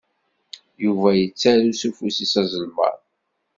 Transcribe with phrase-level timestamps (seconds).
[0.83, 2.97] Yuba yettaru s ufus-is azelmaḍ.